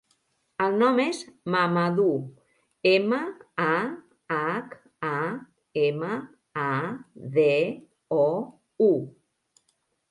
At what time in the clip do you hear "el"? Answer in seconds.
0.67-0.77